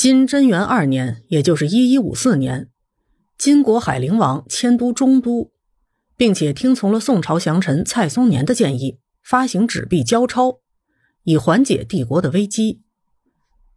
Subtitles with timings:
[0.00, 2.70] 金贞元二年，也就是一一五四年，
[3.36, 5.52] 金国海陵王迁都中都，
[6.16, 10.60] 并且听从了宋朝降臣蔡松年的建议，发行纸币交钞，
[11.24, 12.80] 以缓解帝国的危机。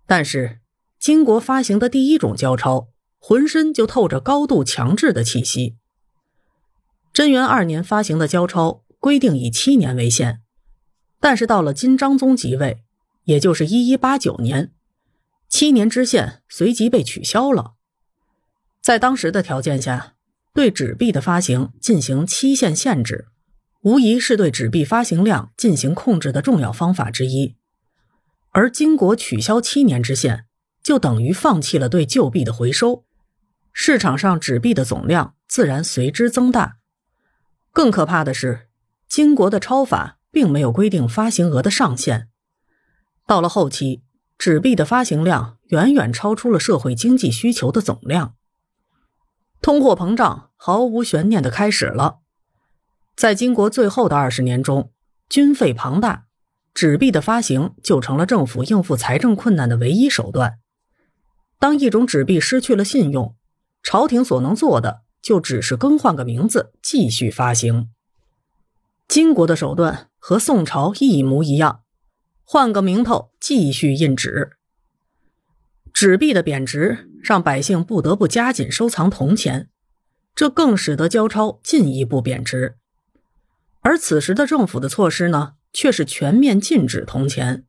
[0.07, 0.61] 但是，
[0.97, 2.87] 金国发行的第一种交钞，
[3.19, 5.75] 浑身就透着高度强制的气息。
[7.11, 10.39] 贞元二年发行的交钞规定以七年为限，
[11.19, 12.81] 但是到了金章宗即位，
[13.25, 14.71] 也就是一一八九年。
[15.55, 17.75] 七年之限随即被取消了。
[18.81, 20.15] 在当时的条件下，
[20.51, 23.27] 对纸币的发行进行期限限制，
[23.81, 27.55] 无疑是对纸币发行量进行控制的重要方法之一。
[28.49, 30.45] 而金国取消七年之限，
[30.81, 33.05] 就等于放弃了对旧币的回收，
[33.71, 36.77] 市场上纸币的总量自然随之增大。
[37.71, 38.69] 更可怕的是，
[39.07, 42.29] 金国的钞法并没有规定发行额的上限，
[43.27, 44.02] 到了后期。
[44.43, 48.35] 纸币的发行量远远超出了社会经济需求的总量，
[49.61, 52.17] 通货膨胀毫无悬念的开始了。
[53.15, 54.91] 在金国最后的二十年中，
[55.29, 56.25] 军费庞大，
[56.73, 60.59] 纸币的发行就成了政府应付财政困难的唯一手段。
[61.57, 63.37] 当一种纸币失去了信用，
[63.81, 67.89] 朝廷所能做的就只是更换个名字继续发行。
[69.07, 71.82] 金国的手段和宋朝一模一样。
[72.43, 74.51] 换个名头，继续印纸。
[75.93, 79.69] 纸币的贬值让百姓不得不加紧收藏铜钱，
[80.35, 82.77] 这更使得交钞进一步贬值。
[83.81, 87.65] 而此时的政府的措施呢，却是全面禁止铜钱。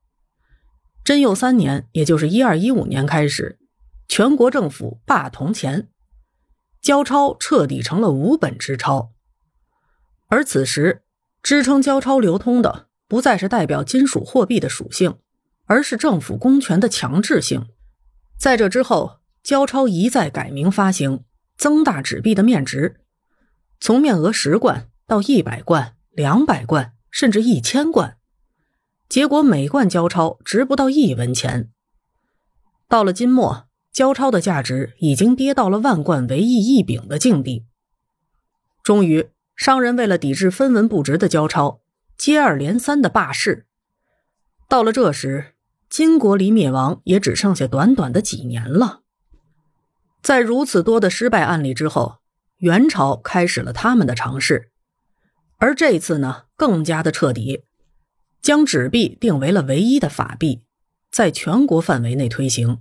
[1.04, 3.58] 贞佑三年，也就是一二一五年开始，
[4.08, 5.88] 全国政府罢铜钱，
[6.80, 9.12] 交钞彻底成了无本之钞。
[10.28, 11.02] 而此时，
[11.42, 12.88] 支撑交钞流通的。
[13.14, 15.18] 不再是代表金属货币的属性，
[15.66, 17.68] 而是政府公权的强制性。
[18.36, 21.22] 在这之后，交钞一再改名发行，
[21.56, 22.96] 增大纸币的面值，
[23.78, 28.16] 从面额十贯到一百贯、两百贯，甚至一千贯。
[29.08, 31.70] 结果每贯交钞值不到一文钱。
[32.88, 37.64] 到了金末，交钞的价值已经跌到了万贯为一一饼的境地。
[38.82, 41.82] 终于，商人为了抵制分文不值的交钞。
[42.16, 43.66] 接二连三的罢市，
[44.68, 45.54] 到了这时，
[45.88, 49.00] 金国离灭亡也只剩下短短的几年了。
[50.22, 52.20] 在如此多的失败案例之后，
[52.58, 54.70] 元朝开始了他们的尝试，
[55.58, 57.64] 而这次呢，更加的彻底，
[58.40, 60.62] 将纸币定为了唯一的法币，
[61.10, 62.80] 在全国范围内推行。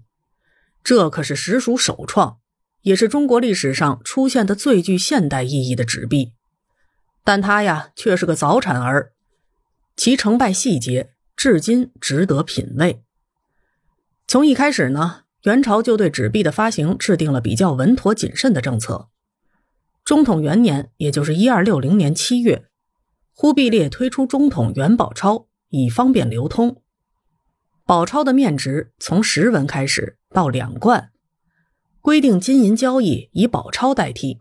[0.84, 2.38] 这可是实属首创，
[2.82, 6.34] 也是中国历史上出现的最具现代意义的纸币。
[7.24, 9.13] 但它呀，却是个早产儿。
[9.96, 13.04] 其成败细节至今值得品味。
[14.28, 19.10] 从一开始呢，元朝就对纸币的发行制定了比较稳妥谨慎的政策。
[20.04, 22.66] 中统元年，也就是一二六零年七月，
[23.34, 26.82] 忽必烈推出中统元宝钞，以方便流通。
[27.86, 31.12] 宝钞的面值从十文开始到两贯，
[32.02, 34.40] 规定金银交易以宝钞代替，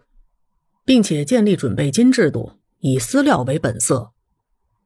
[0.84, 4.11] 并且建立准备金制度，以私料为本色。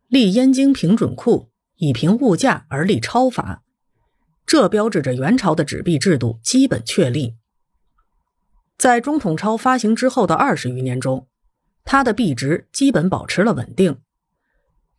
[0.09, 3.65] 立燕京平准库，以平物价而立钞法，
[4.47, 7.35] 这标志着元朝的纸币制度基本确立。
[8.79, 11.27] 在中统钞发行之后的二十余年中，
[11.85, 13.99] 它的币值基本保持了稳定。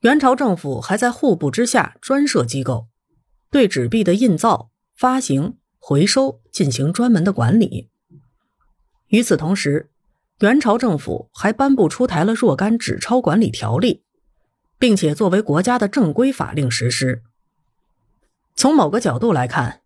[0.01, 2.87] 元朝政府还在户部之下专设机构，
[3.49, 7.89] 对纸币的印造、发行、回收进行专门的管理。
[9.07, 9.89] 与此同时，
[10.39, 14.03] 元朝政府还颁布出台了若干纸钞管理条例。
[14.79, 17.23] 并且作为国家的正规法令实施。
[18.55, 19.81] 从某个角度来看，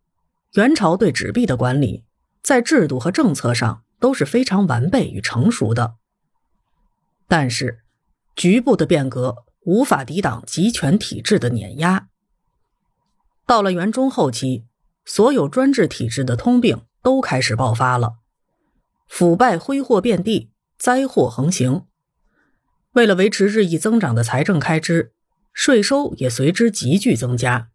[0.53, 2.05] 元朝对纸币的管理，
[2.41, 5.95] 在制度和政策上都是非常完备与成熟的。
[7.27, 7.79] 但是，
[8.35, 12.07] 局部的变革无法抵挡集权体制的碾压。
[13.45, 14.65] 到了元中后期，
[15.05, 18.15] 所有专制体制的通病都开始爆发了，
[19.07, 21.85] 腐败挥霍遍地，灾祸横行。
[22.93, 25.13] 为了维持日益增长的财政开支，
[25.53, 27.69] 税收也随之急剧增加。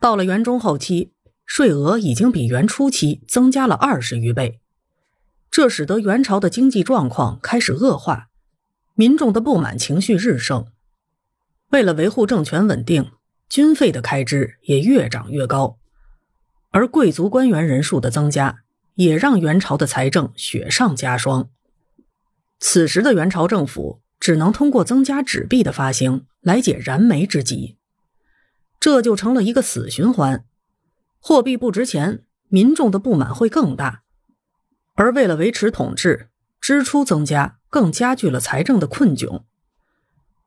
[0.00, 1.12] 到了元中后期，
[1.44, 4.60] 税额已经比元初期增加了二十余倍，
[5.50, 8.28] 这使得元朝的经济状况开始恶化，
[8.94, 10.66] 民众的不满情绪日盛。
[11.70, 13.10] 为了维护政权稳定，
[13.50, 15.76] 军费的开支也越涨越高，
[16.70, 18.60] 而贵族官员人数的增加，
[18.94, 21.50] 也让元朝的财政雪上加霜。
[22.60, 27.76] 此时的元朝政府只能通过增加纸币的发行来解燃眉之急，
[28.80, 30.44] 这就成了一个死循环：
[31.20, 34.02] 货币不值钱，民众的不满会更大。
[34.94, 39.42] 而为了维持统治，支出增加更加剧了财政的困窘。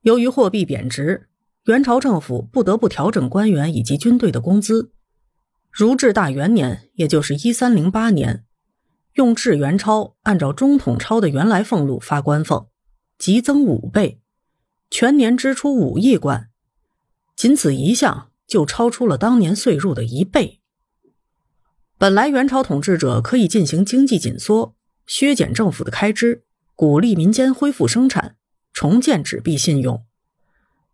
[0.02, 1.30] 由于货币贬值，
[1.66, 4.92] 元朝政府不得不调整官员以及军队的工资。
[5.72, 8.44] 如至大元年，也就是一三零八年，
[9.14, 12.70] 用制元钞按照中统钞的原来俸禄发官俸，
[13.18, 14.22] 急增五倍，
[14.90, 16.50] 全年支出五亿贯，
[17.36, 20.60] 仅此一项就超出了当年岁入的一倍。
[21.98, 24.76] 本来元朝统治者可以进行经济紧缩，
[25.06, 26.44] 削减政府的开支，
[26.76, 28.38] 鼓励民间恢复生产，
[28.74, 30.04] 重建纸币信用，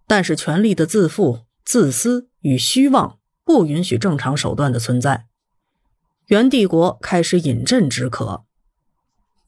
[0.06, 3.20] 但是权力的自负、自私与虚妄。
[3.48, 5.28] 不允许正常手段的存在，
[6.28, 8.44] 元帝国开始饮鸩止渴。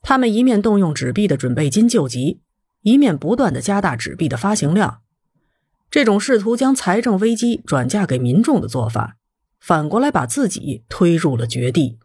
[0.02, 2.40] 他们一面动用纸币的准备金救急，
[2.84, 5.02] 一面不断的加大纸币的发行量。
[5.92, 9.18] 这种试图将财政危机转嫁给民众的做法，
[9.60, 12.00] 反过来把自己推入了绝地。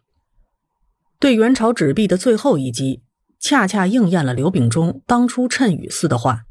[1.21, 3.03] 对元朝纸币的最后一击，
[3.39, 6.47] 恰恰应验了刘秉忠当初谶语似的话：“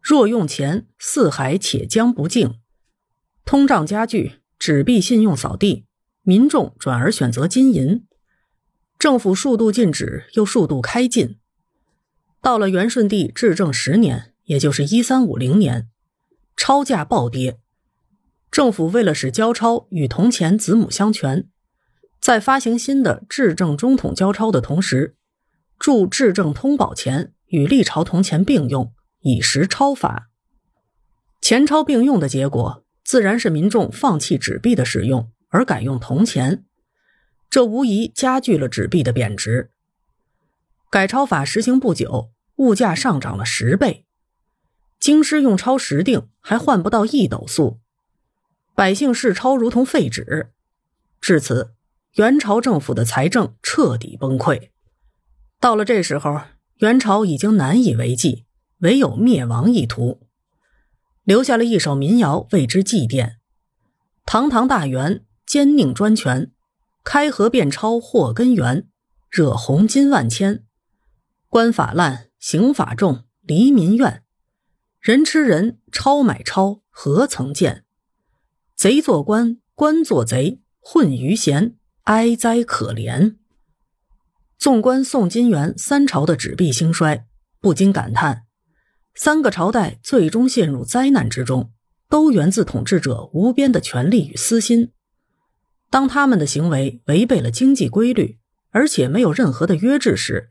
[0.00, 2.60] 若用钱，四海且将不敬。”
[3.44, 4.38] 通胀加剧。
[4.60, 5.86] 纸币信用扫地，
[6.22, 8.06] 民众转而选择金银，
[8.98, 11.38] 政府数度禁止，又数度开禁。
[12.40, 15.88] 到了元顺帝至正十年，也就是一三五零年，
[16.56, 17.58] 钞价暴跌。
[18.50, 21.48] 政府为了使交钞与铜钱子母相权，
[22.20, 25.16] 在发行新的至正中统交钞的同时，
[25.78, 30.30] 铸至正通宝钱与历朝铜钱并用，以实钞法。
[31.40, 32.84] 钱钞并用的结果。
[33.04, 36.64] 自然是民众放弃纸币的使用，而改用铜钱，
[37.50, 39.70] 这无疑加剧了纸币的贬值。
[40.90, 44.06] 改钞法实行不久，物价上涨了十倍，
[44.98, 47.80] 京师用钞十锭还换不到一斗粟，
[48.74, 50.50] 百姓视钞如同废纸。
[51.20, 51.74] 至此，
[52.14, 54.70] 元朝政府的财政彻底崩溃。
[55.60, 56.40] 到了这时候，
[56.76, 58.46] 元朝已经难以为继，
[58.78, 60.26] 唯有灭亡一途。
[61.24, 63.34] 留下了一首民谣为之祭奠：
[64.24, 66.50] 堂堂大元，奸佞专权，
[67.04, 68.88] 开河变钞祸根源，
[69.28, 70.64] 惹红金万千。
[71.50, 74.22] 官法滥，刑法重，黎民怨。
[74.98, 77.84] 人吃人，钞买钞，何曾见？
[78.74, 83.36] 贼做官，官做贼，混于闲，哀哉可怜！
[84.56, 87.26] 纵观宋金元三朝的纸币兴衰，
[87.60, 88.44] 不禁感叹。
[89.14, 91.70] 三个朝代最终陷入灾难之中，
[92.08, 94.90] 都源自统治者无边的权力与私心。
[95.92, 98.38] 当他们的行为违背了经济规律，
[98.70, 100.48] 而且没有任何的约制时，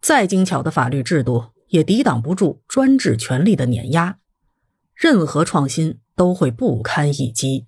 [0.00, 4.18] 再精巧的法律制度也抵挡不住专制权力的碾压，
[4.94, 7.66] 任何创新都会不堪一击。